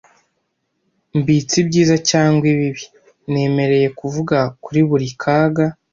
[1.19, 2.81] Mbitse ibyiza cyangwa bibi,
[3.31, 5.65] nemereye kuvuga kuri buri kaga,